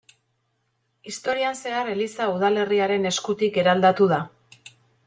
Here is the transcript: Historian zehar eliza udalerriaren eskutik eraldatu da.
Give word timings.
Historian 1.11 1.59
zehar 1.65 1.91
eliza 1.93 2.27
udalerriaren 2.39 3.07
eskutik 3.13 3.65
eraldatu 3.65 4.11
da. 4.17 4.25